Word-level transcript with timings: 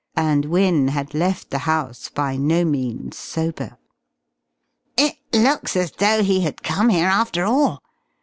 And 0.17 0.45
Wynne 0.45 0.87
had 0.87 1.13
left 1.13 1.51
the 1.51 1.59
house 1.59 2.09
by 2.09 2.35
no 2.35 2.65
means 2.65 3.15
sober! 3.15 3.77
"It 4.97 5.17
looks 5.31 5.75
as 5.77 5.91
though 5.91 6.23
he 6.23 6.41
had 6.41 6.63
come 6.63 6.89
here 6.89 7.05
after 7.05 7.45
all!" 7.45 7.83